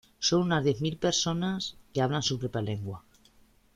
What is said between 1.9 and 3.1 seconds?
que hablan su propia lengua.